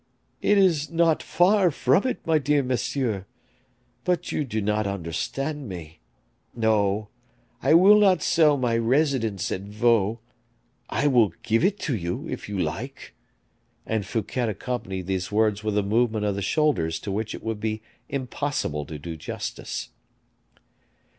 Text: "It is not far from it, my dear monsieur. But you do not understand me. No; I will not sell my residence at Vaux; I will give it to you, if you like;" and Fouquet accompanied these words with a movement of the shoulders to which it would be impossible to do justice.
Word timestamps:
"It 0.41 0.57
is 0.57 0.89
not 0.89 1.21
far 1.21 1.69
from 1.69 2.07
it, 2.07 2.25
my 2.25 2.39
dear 2.39 2.63
monsieur. 2.63 3.27
But 4.03 4.31
you 4.31 4.43
do 4.43 4.59
not 4.59 4.87
understand 4.87 5.69
me. 5.69 5.99
No; 6.55 7.09
I 7.61 7.75
will 7.75 7.99
not 7.99 8.23
sell 8.23 8.57
my 8.57 8.75
residence 8.77 9.51
at 9.51 9.61
Vaux; 9.61 10.19
I 10.89 11.05
will 11.05 11.33
give 11.43 11.63
it 11.63 11.77
to 11.81 11.95
you, 11.95 12.27
if 12.27 12.49
you 12.49 12.57
like;" 12.57 13.13
and 13.85 14.03
Fouquet 14.03 14.49
accompanied 14.49 15.05
these 15.05 15.31
words 15.31 15.63
with 15.63 15.77
a 15.77 15.83
movement 15.83 16.25
of 16.25 16.33
the 16.33 16.41
shoulders 16.41 16.97
to 17.01 17.11
which 17.11 17.35
it 17.35 17.43
would 17.43 17.59
be 17.59 17.83
impossible 18.09 18.87
to 18.87 18.97
do 18.97 19.15
justice. 19.15 19.89